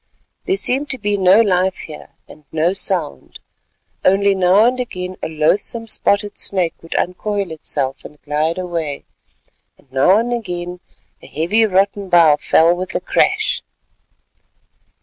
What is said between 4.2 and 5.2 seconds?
now and again